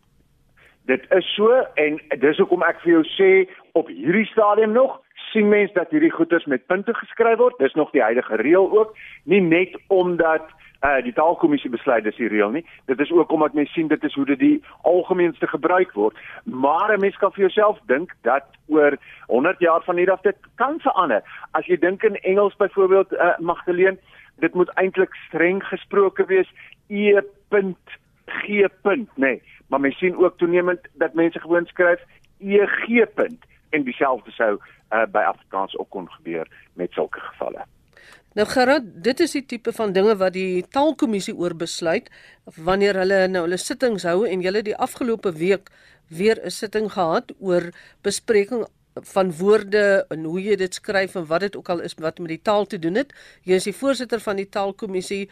Dit 0.86 1.06
is 1.16 1.36
so 1.36 1.50
en 1.74 2.00
dis 2.20 2.38
hoekom 2.38 2.64
ek 2.68 2.82
vir 2.84 2.98
jou 2.98 3.04
sê 3.16 3.30
op 3.80 3.88
hierdie 3.88 4.28
stadium 4.32 4.74
nog 4.76 5.00
sien 5.32 5.48
mens 5.50 5.72
dat 5.74 5.94
hierdie 5.96 6.12
goeders 6.12 6.46
met 6.46 6.66
punte 6.68 6.94
geskryf 6.94 7.38
word. 7.40 7.56
Dis 7.58 7.74
nog 7.80 7.94
die 7.96 8.04
huidige 8.04 8.36
reël 8.42 8.68
ook, 8.80 8.92
nie 9.24 9.42
net 9.42 9.78
omdat 9.88 10.52
uh 10.84 11.00
die 11.04 11.14
taalkommissie 11.16 11.72
besluit 11.72 12.04
dis 12.04 12.20
die 12.20 12.28
reël 12.28 12.52
nie. 12.52 12.66
Dit 12.92 13.00
is 13.00 13.12
ook 13.12 13.32
omdat 13.32 13.56
mense 13.56 13.72
sien 13.72 13.88
dit 13.88 14.04
is 14.04 14.16
hoe 14.20 14.26
dit 14.26 14.40
die 14.40 14.64
algemeenste 14.82 15.48
gebruik 15.48 15.94
word. 15.96 16.18
Maar 16.44 16.92
'n 16.92 17.00
mens 17.00 17.18
kan 17.18 17.32
vir 17.32 17.48
jouself 17.48 17.80
dink 17.88 18.12
dat 18.22 18.44
oor 18.68 18.98
100 19.28 19.60
jaar 19.60 19.82
van 19.84 19.98
hier 19.98 20.12
af 20.12 20.22
dit 20.22 20.36
kan 20.56 20.80
verander. 20.80 21.24
As 21.52 21.66
jy 21.66 21.78
dink 21.78 22.04
in 22.04 22.20
Engels 22.22 22.56
byvoorbeeld 22.56 23.14
uh 23.14 23.38
Magdalene, 23.40 23.98
dit 24.40 24.54
moet 24.54 24.70
eintlik 24.70 25.16
streng 25.28 25.64
gesproke 25.64 26.26
wees 26.26 26.50
e. 26.88 27.22
G. 28.26 28.68
nee, 29.16 29.42
maar 29.68 29.80
mens 29.80 29.98
sien 29.98 30.18
ook 30.18 30.38
toenemend 30.38 30.80
dat 30.94 31.14
mense 31.14 31.40
gewoon 31.40 31.66
skryf 31.66 32.02
EG. 32.40 33.08
en 33.70 33.84
dieselfde 33.84 34.32
sou 34.32 34.58
uh, 34.58 35.06
by 35.10 35.24
Afrikaans 35.26 35.78
ook 35.78 35.90
kon 35.90 36.10
gebeur 36.12 36.48
met 36.74 36.92
sulke 36.92 37.20
gevalle. 37.20 37.66
Nou 38.34 38.48
Gerard, 38.50 38.86
dit 39.06 39.20
is 39.20 39.32
die 39.32 39.46
tipe 39.46 39.72
van 39.74 39.94
dinge 39.94 40.16
wat 40.18 40.34
die 40.34 40.66
taalkommissie 40.74 41.36
oor 41.38 41.54
besluit 41.58 42.10
wanneer 42.56 42.98
hulle 43.02 43.28
nou 43.30 43.44
hulle 43.46 43.60
sittings 43.62 44.06
hou 44.10 44.24
en 44.26 44.46
hulle 44.46 44.64
die 44.66 44.78
afgelope 44.78 45.34
week 45.38 45.70
weer 46.10 46.42
'n 46.42 46.50
sitting 46.50 46.92
gehad 46.92 47.34
oor 47.40 47.70
bespreking 48.02 48.66
van 48.94 49.32
woorde 49.38 50.06
en 50.10 50.24
hoe 50.24 50.42
jy 50.42 50.56
dit 50.56 50.74
skryf 50.74 51.16
en 51.16 51.26
wat 51.26 51.40
dit 51.40 51.56
ook 51.58 51.70
al 51.70 51.82
is 51.82 51.96
wat 51.98 52.20
met 52.20 52.30
die 52.30 52.42
taal 52.42 52.66
te 52.66 52.80
doen 52.80 52.96
het. 52.96 53.14
Jy 53.44 53.56
is 53.56 53.64
die 53.64 53.76
voorsitter 53.76 54.20
van 54.20 54.36
die 54.36 54.50
taalkommissie. 54.50 55.30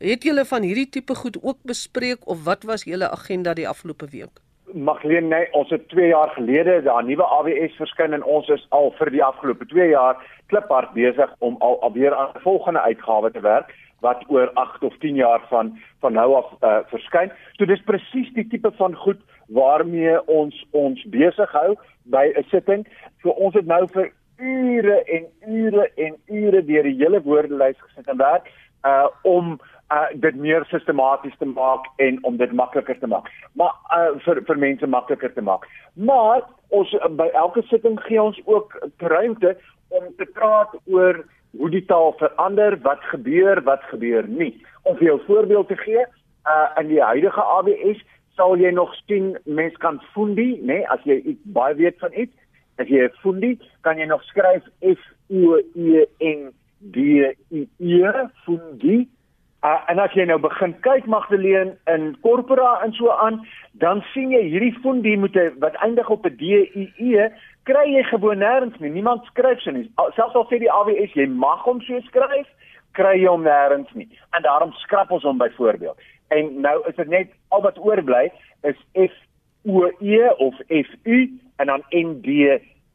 Het 0.00 0.22
julle 0.24 0.46
van 0.48 0.62
hierdie 0.64 0.88
tipe 0.88 1.14
goed 1.14 1.34
ook 1.42 1.58
bespreek 1.68 2.22
of 2.24 2.44
wat 2.44 2.62
was 2.64 2.86
julle 2.88 3.10
agenda 3.12 3.52
die 3.54 3.68
afgelope 3.68 4.06
week? 4.10 4.38
Magleen, 4.72 5.28
nee, 5.28 5.48
ons 5.52 5.68
het 5.70 5.88
2 5.88 6.06
jaar 6.06 6.28
gelede 6.28 6.78
daar 6.82 7.04
nuwe 7.04 7.24
AWS 7.24 7.74
verskyn 7.76 8.16
en 8.16 8.24
ons 8.24 8.48
is 8.48 8.64
al 8.68 8.94
vir 8.96 9.10
die 9.12 9.20
afgelope 9.24 9.66
2 9.68 9.88
jaar 9.90 10.16
kliphard 10.48 10.94
besig 10.96 11.34
om 11.38 11.58
al 11.58 11.76
alweer 11.84 12.16
aan 12.16 12.32
'n 12.32 12.40
volgende 12.40 12.80
uitgawe 12.80 13.30
te 13.30 13.40
werk 13.40 13.74
wat 14.00 14.24
oor 14.28 14.50
8 14.54 14.82
of 14.82 14.96
10 14.98 15.14
jaar 15.14 15.44
van 15.48 15.76
van 16.00 16.12
nou 16.12 16.34
af 16.34 16.48
uh, 16.60 16.78
verskyn. 16.86 17.32
So 17.58 17.64
dis 17.64 17.84
presies 17.84 18.32
die 18.32 18.46
tipe 18.48 18.72
van 18.72 18.94
goed 18.94 19.20
waarmee 19.46 20.26
ons 20.26 20.66
ons 20.70 21.04
besig 21.04 21.52
hou 21.52 21.76
by 22.02 22.32
'n 22.36 22.44
sitting. 22.48 22.86
So 23.22 23.28
ons 23.28 23.54
het 23.54 23.66
nou 23.66 23.86
vir 23.92 24.12
ure 24.38 25.04
en 25.04 25.26
ure 25.46 25.90
en 25.96 26.16
ure 26.26 26.64
deur 26.64 26.82
die 26.82 26.96
hele 26.96 27.22
woordelys 27.22 27.80
gesit 27.80 28.08
en 28.08 28.16
werk 28.16 28.48
uh 28.84 29.06
om 29.22 29.60
uh 29.90 30.06
dit 30.14 30.36
meer 30.36 30.64
sistematies 30.70 31.36
te 31.38 31.44
maak 31.44 31.86
en 31.96 32.18
om 32.24 32.36
dit 32.36 32.52
makliker 32.52 32.98
te 32.98 33.06
maak. 33.06 33.26
Maar 33.58 33.74
uh 33.96 34.18
vir 34.24 34.42
vir 34.46 34.58
mense 34.58 34.86
makliker 34.86 35.32
te 35.34 35.42
maak. 35.42 35.66
Maar 35.94 36.46
ons 36.68 36.92
uh, 36.94 37.08
by 37.08 37.26
elke 37.34 37.62
sitting 37.72 37.98
gee 38.06 38.22
ons 38.22 38.40
ook 38.44 38.78
ruimte 38.98 39.56
om 39.88 40.06
te 40.16 40.26
praat 40.38 40.76
oor 40.86 41.24
hoe 41.58 41.70
die 41.70 41.84
taal 41.84 42.14
verander, 42.18 42.76
wat 42.86 43.02
gebeur, 43.10 43.62
wat 43.66 43.82
gebeur 43.90 44.28
nie. 44.28 44.52
Om 44.82 44.96
vir 44.96 45.08
jou 45.08 45.18
voorbeeld 45.26 45.68
te 45.68 45.76
gee, 45.82 46.06
uh 46.46 46.68
in 46.78 46.92
die 46.94 47.02
huidige 47.02 47.42
ABS 47.58 48.04
sal 48.38 48.56
jy 48.56 48.70
nog 48.70 48.94
sien 49.06 49.34
mense 49.44 49.78
kan 49.82 49.98
fundi, 50.14 50.52
nê, 50.62 50.80
nee, 50.80 50.88
as 50.88 51.02
jy 51.04 51.18
iets 51.34 51.42
baie 51.56 51.74
weet 51.74 51.98
van 52.00 52.14
iets, 52.14 52.36
as 52.80 52.88
jy 52.88 53.10
fundi, 53.20 53.56
kan 53.84 53.98
jy 53.98 54.06
nog 54.08 54.22
skryf 54.30 54.64
F 54.80 55.02
O 55.28 55.58
E 55.74 56.06
N 56.24 56.52
D 56.78 57.34
I 57.50 57.66
E 57.66 58.28
fundi 58.46 59.08
Uh, 59.60 59.76
en 59.92 59.98
as 60.00 60.14
jy 60.16 60.24
nou 60.24 60.38
begin 60.40 60.72
kyk 60.80 61.04
Magdalene 61.12 61.74
in 61.92 62.14
corpora 62.24 62.78
en 62.80 62.94
so 62.96 63.12
aan, 63.12 63.42
dan 63.82 63.98
sien 64.14 64.30
jy 64.32 64.40
hierdie 64.46 64.72
fondie 64.80 65.18
moet 65.20 65.36
wat 65.60 65.76
eindig 65.84 66.08
op 66.08 66.24
'n 66.24 66.36
DIE, 66.40 67.26
kry 67.68 67.84
jy 67.92 68.02
gewoon 68.08 68.40
nêrens 68.40 68.78
nie. 68.80 68.90
Niemand 68.90 69.24
skryf 69.24 69.60
so 69.60 69.70
nie. 69.70 69.90
Selfs 70.16 70.34
al 70.34 70.46
sê 70.48 70.58
die 70.58 70.72
AWS 70.72 71.12
jy 71.12 71.26
mag 71.28 71.60
hom 71.68 71.80
so 71.84 72.00
skryf, 72.08 72.48
kry 72.96 73.18
jy 73.20 73.28
hom 73.28 73.44
nêrens 73.44 73.92
nie. 73.94 74.08
En 74.32 74.42
daarom 74.42 74.72
skrap 74.72 75.10
ons 75.10 75.22
hom 75.22 75.38
byvoorbeeld. 75.38 75.98
En 76.28 76.60
nou 76.60 76.88
is 76.88 76.96
dit 76.96 77.08
net 77.08 77.28
al 77.48 77.60
wat 77.62 77.78
oorbly 77.78 78.32
is 78.62 78.80
F 78.96 79.14
O 79.68 79.90
E 80.00 80.28
of 80.38 80.54
F 80.68 80.88
U 81.04 81.28
en 81.56 81.66
dan 81.66 81.84
N 81.92 82.20
D 82.24 82.28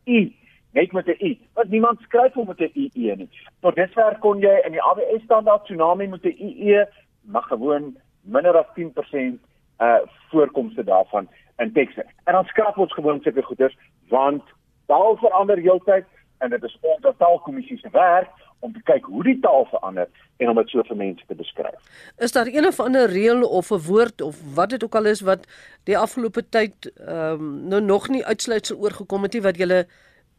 I 0.05 0.33
net 0.75 0.91
met 0.91 1.07
'n 1.07 1.25
i. 1.25 1.39
Want 1.53 1.69
niemand 1.69 1.99
skryf 2.01 2.33
hom 2.33 2.47
met 2.47 2.59
'n 2.59 2.71
i 2.75 2.91
e 2.93 3.15
nie. 3.15 3.29
Tot 3.61 3.75
dusver 3.75 4.17
kon 4.19 4.39
jy 4.39 4.55
in 4.65 4.71
die 4.71 4.81
AWS 4.81 5.23
standaard 5.23 5.63
tsunami 5.63 6.07
met 6.07 6.23
'n 6.23 6.35
i 6.39 6.73
e 6.73 6.85
mag 7.21 7.47
gewoon 7.47 7.95
minder 8.21 8.57
as 8.57 8.65
10% 8.73 9.39
uh 9.79 9.99
voorkomste 10.29 10.83
daarvan 10.83 11.27
in 11.57 11.71
tekste. 11.71 12.05
En 12.23 12.33
dan 12.33 12.45
skrap 12.45 12.77
ons 12.77 12.93
gewoon 12.93 13.21
sulke 13.21 13.41
goeders 13.41 13.77
want 14.07 14.43
taal 14.85 15.17
verander 15.17 15.57
heeltyd 15.57 16.05
en 16.37 16.49
dit 16.49 16.63
is 16.63 16.77
ons 16.81 17.15
taalkommissie 17.17 17.77
se 17.77 17.89
werk 17.91 18.29
om 18.59 18.73
te 18.73 18.81
kyk 18.83 19.05
hoe 19.05 19.23
die 19.23 19.39
taal 19.39 19.65
verander 19.65 20.07
en 20.37 20.49
om 20.49 20.55
dit 20.55 20.69
so 20.69 20.83
vir 20.83 20.97
mense 20.99 21.25
te 21.27 21.35
beskryf. 21.35 21.79
Is 22.17 22.31
daar 22.31 22.47
een 22.51 22.67
of 22.67 22.79
ander 22.79 23.09
reël 23.09 23.43
of 23.43 23.71
'n 23.71 23.85
woord 23.87 24.21
of 24.21 24.55
wat 24.55 24.69
dit 24.69 24.83
ook 24.83 24.95
al 24.95 25.05
is 25.05 25.21
wat 25.21 25.47
die 25.83 25.97
afgelope 25.97 26.49
tyd 26.49 26.91
ehm 26.97 27.31
um, 27.31 27.67
nou 27.67 27.81
nog 27.81 28.09
nie 28.09 28.25
uitsluitsel 28.25 28.77
oorgekom 28.77 29.23
het 29.23 29.33
nie 29.33 29.41
wat 29.41 29.57
jy 29.57 29.85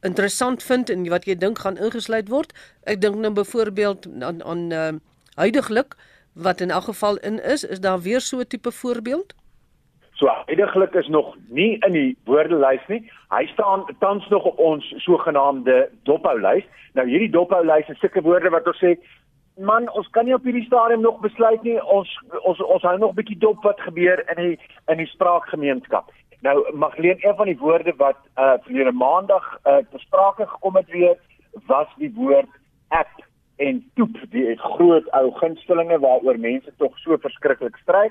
interessant 0.06 0.62
vind 0.62 0.90
en 0.90 1.08
wat 1.12 1.26
jy 1.28 1.36
dink 1.38 1.58
gaan 1.64 1.76
ingesluit 1.76 2.28
word. 2.32 2.52
Ek 2.86 3.00
dink 3.02 3.18
nou 3.22 3.32
byvoorbeeld 3.36 4.06
aan 4.22 4.42
aan 4.42 4.62
uh, 4.72 4.92
huidigelik 5.34 5.96
wat 6.46 6.60
in 6.60 6.70
elk 6.70 6.88
geval 6.92 7.16
in 7.16 7.42
is, 7.42 7.64
is 7.64 7.80
daar 7.80 8.00
weer 8.00 8.20
so 8.20 8.38
'n 8.38 8.46
tipe 8.46 8.72
voorbeeld? 8.72 9.34
So 10.12 10.26
huidigelik 10.28 10.94
is 10.94 11.08
nog 11.08 11.36
nie 11.48 11.76
in 11.86 11.92
die 11.92 12.16
woordelys 12.24 12.86
nie. 12.88 13.10
Hy 13.28 13.46
staan 13.46 13.84
tans 13.98 14.28
nog 14.28 14.44
op 14.44 14.58
ons 14.58 14.94
sogenaamde 14.96 15.88
dophoulys. 16.02 16.64
Nou 16.92 17.08
hierdie 17.08 17.30
dophoulys 17.30 17.88
is 17.88 17.98
sulke 17.98 18.22
woorde 18.22 18.50
wat 18.50 18.66
ons 18.66 18.84
sê 18.84 18.96
Man, 19.56 19.86
ons 19.96 20.08
kan 20.12 20.26
nie 20.28 20.34
op 20.34 20.44
hierdie 20.44 20.66
stadium 20.66 21.00
nog 21.00 21.20
besluit 21.20 21.62
nie. 21.64 21.78
Ons 21.84 22.10
ons 22.44 22.58
ons 22.60 22.82
hou 22.82 22.98
nog 22.98 23.10
'n 23.12 23.16
bietjie 23.16 23.38
dop 23.38 23.62
wat 23.64 23.80
gebeur 23.80 24.20
in 24.36 24.42
die 24.42 24.58
in 24.88 24.96
die 24.96 25.06
spraakgemeenskap. 25.06 26.12
Nou 26.46 26.76
Magleen, 26.76 27.16
een 27.18 27.34
van 27.36 27.46
die 27.46 27.58
woorde 27.58 27.92
wat 27.96 28.18
uh 28.38 28.52
verlede 28.62 28.92
maandag 28.92 29.46
uh 29.64 29.76
ter 29.90 30.00
sprake 30.00 30.46
gekom 30.46 30.76
het 30.76 30.90
weer 30.90 31.16
was 31.66 31.88
die 31.96 32.12
woord 32.14 32.50
app 32.88 33.24
en 33.56 33.90
toep, 33.94 34.18
die 34.30 34.56
groot 34.56 35.10
ou 35.10 35.32
gunstelinge 35.40 35.98
waaroor 35.98 36.38
mense 36.38 36.72
tog 36.76 36.98
so 37.02 37.18
verskriklik 37.18 37.76
stry 37.82 38.10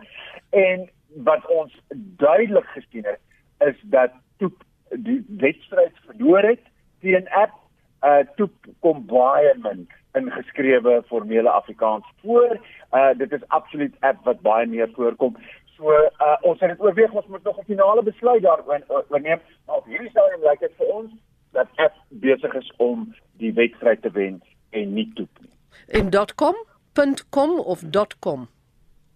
en 0.49 0.89
wat 1.29 1.47
ons 1.47 1.79
duidelik 2.23 2.67
gesien 2.75 3.07
het 3.07 3.21
is 3.69 3.79
dat 3.95 4.11
toep 4.37 4.63
die 4.89 5.21
wedstryd 5.45 5.95
verloor 6.07 6.43
het 6.51 6.67
teen 6.99 7.29
app. 7.29 7.55
Uh 8.03 8.25
toep 8.35 8.67
kom 8.79 9.05
baie 9.07 9.55
min 9.63 9.87
in 10.15 10.31
geskrewe 10.31 11.03
formele 11.07 11.49
Afrikaans 11.49 12.05
voor. 12.21 12.57
Uh 12.91 13.13
dit 13.17 13.31
is 13.31 13.47
absoluut 13.47 13.95
app 13.99 14.23
wat 14.23 14.41
baie 14.41 14.67
meer 14.67 14.89
voorkom. 14.93 15.37
So 15.75 15.91
uh, 15.91 16.37
ons 16.41 16.59
het 16.59 16.69
dit 16.69 16.81
oorweeg 16.81 17.11
ons 17.11 17.27
moet 17.27 17.43
nog 17.43 17.57
'n 17.59 17.71
finale 17.73 18.03
besluit 18.03 18.41
daaroor 18.41 19.21
neem. 19.21 19.39
Maar 19.65 19.75
op 19.75 19.85
hierdie 19.85 20.09
stadium 20.09 20.41
lyk 20.41 20.59
dit 20.59 20.71
vir 20.77 20.87
ons 20.87 21.11
dat 21.51 21.67
F 21.75 21.93
besig 22.09 22.53
is 22.53 22.73
om 22.77 23.15
die 23.37 23.53
wedstryd 23.53 24.01
te 24.01 24.11
wen 24.11 24.41
en 24.69 24.93
nie 24.93 25.11
toe 25.13 25.27
nie. 25.39 25.51
En 25.87 26.09
.com.com 26.35 27.59
of 27.59 27.83
.com. 28.19 28.47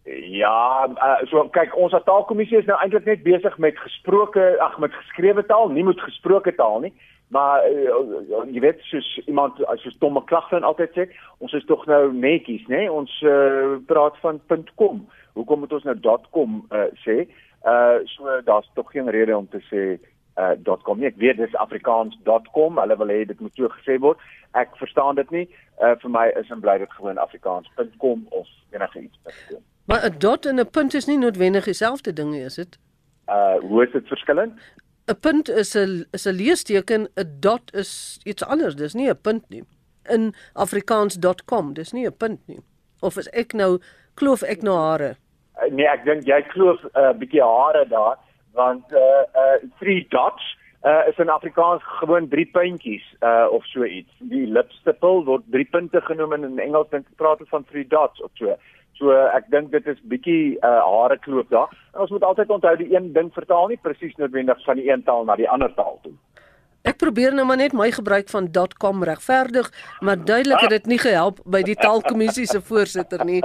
Ja, 0.09 0.89
uh, 0.89 1.27
so 1.29 1.43
kyk 1.53 1.75
ons 1.77 1.93
taalkommissie 2.03 2.57
is 2.57 2.65
nou 2.65 2.79
eintlik 2.81 3.05
net 3.05 3.23
besig 3.23 3.57
met 3.57 3.77
gesproke, 3.77 4.55
ag 4.59 4.77
met 4.79 4.93
geskrewe 4.93 5.45
taal, 5.45 5.69
nie 5.69 5.83
met 5.83 5.99
gesproke 6.01 6.55
taal 6.55 6.79
nie. 6.79 6.93
Maar 7.29 7.65
uh, 7.69 8.45
jy 8.49 8.61
weet 8.63 8.81
soos 8.89 9.07
iemand 9.25 9.59
as 9.69 9.83
jy 9.85 9.91
stomme 9.93 10.23
klagte 10.25 10.59
altyd 10.65 10.95
sê, 10.97 11.05
ons 11.37 11.53
is 11.53 11.65
tog 11.69 11.85
nou 11.85 12.09
netjies, 12.13 12.65
né? 12.67 12.85
Nee? 12.85 12.91
Ons 12.91 13.13
uh, 13.21 13.77
praat 13.85 14.17
van 14.23 14.41
.com 14.75 15.03
hoekom 15.37 15.59
moet 15.59 15.73
ons 15.73 15.85
nou 15.87 16.17
.com 16.31 16.57
uh, 16.73 16.89
sê? 17.05 17.27
Uh 17.67 17.99
so 18.07 18.41
daar's 18.47 18.69
tog 18.73 18.91
geen 18.91 19.09
rede 19.09 19.37
om 19.37 19.47
te 19.49 19.59
sê 19.67 19.99
uh 20.39 20.77
.com 20.83 20.99
nie. 20.99 21.07
Ek 21.07 21.17
weet 21.19 21.37
dis 21.37 21.55
afrikaans.com. 21.55 22.79
Hulle 22.79 22.97
wil 22.97 23.11
hê 23.11 23.25
dit 23.27 23.39
moet 23.39 23.55
so 23.55 23.67
gesê 23.73 23.99
word. 23.99 24.21
Ek 24.55 24.75
verstaan 24.79 25.19
dit 25.19 25.31
nie. 25.35 25.45
Uh 25.83 25.95
vir 25.99 26.13
my 26.15 26.27
is 26.39 26.49
en 26.49 26.63
bly 26.63 26.77
dit 26.79 26.93
gewoon 26.95 27.19
afrikaans.com 27.19 28.25
of 28.29 28.47
enige 28.71 29.01
iets. 29.01 29.19
Maar 29.85 30.05
'n 30.07 30.19
dot 30.19 30.45
en 30.45 30.59
'n 30.59 30.69
punt 30.69 30.93
is 30.93 31.05
nie 31.05 31.17
noodwendig 31.17 31.65
dieselfde 31.65 32.13
ding 32.13 32.31
nie, 32.31 32.43
is 32.43 32.55
dit? 32.55 32.79
Uh 33.27 33.59
hoe 33.59 33.85
is 33.85 33.91
dit 33.91 34.07
verskillend? 34.07 34.53
'n 35.09 35.19
Punt 35.25 35.49
is 35.49 35.75
'n 35.75 36.05
is 36.13 36.27
'n 36.27 36.35
leesteken, 36.35 37.07
'n 37.17 37.39
dot 37.39 37.73
is 37.73 38.19
iets 38.25 38.43
anders. 38.43 38.75
Dis 38.75 38.93
nie 38.93 39.09
'n 39.09 39.21
punt 39.21 39.49
nie. 39.49 39.63
In 40.15 40.33
afrikaans.com, 40.53 41.73
dis 41.73 41.91
nie 41.93 42.05
'n 42.05 42.17
punt 42.17 42.39
nie. 42.47 42.59
Of 43.01 43.17
is 43.17 43.29
ek 43.29 43.53
nou 43.53 43.79
kloof 44.15 44.43
ek 44.43 44.61
nou 44.61 44.77
hare? 44.77 45.15
Uh, 45.57 45.71
nee, 45.71 45.87
ek 45.87 46.05
dink 46.05 46.27
jy 46.27 46.41
kloof 46.53 46.83
'n 46.83 46.89
uh, 46.93 47.13
bietjie 47.17 47.41
hare 47.41 47.85
daar 47.89 48.17
want 48.53 48.85
uh 48.93 49.23
uh 49.33 49.57
three 49.79 50.05
dots 50.09 50.43
uh 50.85 51.03
is 51.09 51.17
in 51.17 51.29
Afrikaans 51.29 51.81
gewoon 51.99 52.29
drie 52.29 52.45
puntjies 52.45 53.05
uh 53.21 53.47
of 53.51 53.65
so 53.65 53.83
iets. 53.83 54.13
Die 54.19 54.45
lipstipel 54.45 55.25
word 55.25 55.43
drie 55.49 55.65
punte 55.65 56.01
genoem 56.01 56.33
en 56.33 56.43
in 56.43 56.59
Engels 56.59 56.89
dink 56.89 57.07
praat 57.15 57.37
hulle 57.37 57.49
van 57.49 57.65
three 57.65 57.87
dots 57.87 58.21
of 58.21 58.31
so. 58.33 58.57
So 58.99 59.15
ek 59.15 59.47
dink 59.51 59.71
dit 59.71 59.85
is 59.87 59.99
bietjie 60.11 60.57
uh 60.59 60.79
hare 60.83 61.17
kloof 61.23 61.47
daar. 61.53 61.71
En 61.95 62.03
ons 62.03 62.11
moet 62.11 62.23
altyd 62.27 62.49
onthou 62.51 62.75
die 62.81 62.89
een 62.91 63.13
ding 63.15 63.31
vertaal 63.33 63.71
nie 63.71 63.79
presies 63.79 64.15
noodwendig 64.19 64.59
van 64.65 64.75
die 64.81 64.89
een 64.91 65.03
taal 65.07 65.23
na 65.25 65.37
die 65.39 65.49
ander 65.49 65.71
taal 65.77 65.99
toe. 66.03 66.13
Ek 66.87 66.95
probeer 66.95 67.33
nou 67.35 67.43
maar 67.43 67.59
net 67.59 67.73
my 67.75 67.89
gebruik 67.91 68.29
van 68.31 68.47
.com 68.79 69.03
regverdig, 69.03 69.67
maar 69.99 70.15
duidelik 70.25 70.61
het 70.63 70.69
dit 70.69 70.85
nie 70.85 70.99
gehelp 70.99 71.41
by 71.43 71.59
die 71.67 71.75
taalkommissie 71.75 72.45
se 72.47 72.61
voorsitter 72.63 73.25
nie. 73.27 73.41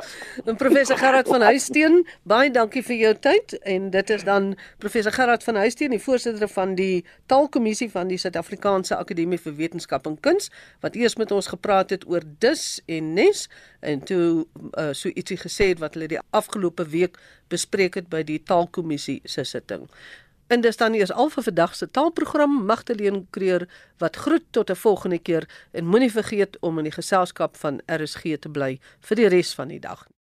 En 0.46 0.54
professor 0.56 0.98
Gerard 0.98 1.28
van 1.28 1.42
Huisteen, 1.42 2.04
baie 2.22 2.50
dankie 2.54 2.84
vir 2.86 2.96
jou 2.96 3.12
tyd 3.26 3.56
en 3.66 3.90
dit 3.90 4.10
is 4.14 4.22
dan 4.24 4.52
professor 4.78 5.12
Gerard 5.12 5.42
van 5.42 5.58
Huisteen, 5.58 5.90
die 5.90 6.02
voorsitter 6.02 6.48
van 6.48 6.76
die 6.78 7.04
taalkommissie 7.26 7.90
van 7.90 8.08
die 8.12 8.20
Suid-Afrikaanse 8.22 8.96
Akademie 8.96 9.40
vir 9.42 9.58
Wetenskap 9.58 10.06
en 10.06 10.14
Kuns 10.22 10.52
wat 10.84 10.94
eers 10.94 11.18
met 11.18 11.34
ons 11.34 11.50
gepraat 11.50 11.90
het 11.90 12.06
oor 12.06 12.22
dis 12.38 12.80
en 12.86 13.14
nes 13.18 13.48
en 13.82 14.00
toe 14.06 14.26
uh, 14.78 14.92
so 14.94 15.10
ietsie 15.10 15.40
gesê 15.42 15.72
het 15.74 15.82
wat 15.82 15.98
hulle 15.98 16.12
die 16.14 16.22
afgelope 16.30 16.86
week 16.94 17.18
bespreek 17.52 17.98
het 17.98 18.06
by 18.12 18.22
die 18.26 18.38
taalkommissie 18.46 19.20
se 19.28 19.44
sitting. 19.44 19.88
En 20.46 20.60
dis 20.60 20.76
dan 20.76 20.94
eers 20.94 21.12
al 21.12 21.30
vir 21.32 21.42
vandag 21.42 21.74
se 21.76 21.90
taalprogram 21.90 22.64
Magdalene 22.64 23.24
Creer 23.30 23.68
wat 23.98 24.16
groet 24.16 24.44
tot 24.50 24.70
'n 24.70 24.76
volgende 24.76 25.18
keer 25.18 25.48
en 25.72 25.86
moenie 25.86 26.12
vergeet 26.12 26.56
om 26.60 26.78
in 26.78 26.84
die 26.84 26.98
geselskap 26.98 27.56
van 27.56 27.80
RSG 27.86 28.36
te 28.40 28.48
bly 28.48 28.80
vir 29.00 29.16
die 29.16 29.28
res 29.28 29.54
van 29.54 29.68
die 29.68 29.80
dag. 29.80 30.13